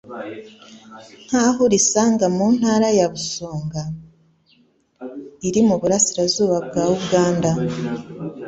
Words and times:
nk'aho 1.27 1.59
urisanga 1.67 2.25
mu 2.35 2.45
ntara 2.57 2.87
ya 2.99 3.07
Busoga 3.13 3.81
iri 5.47 5.61
mu 5.67 5.75
burasirazuba 5.81 6.57
bwa 6.67 6.83
Uganda, 6.97 7.51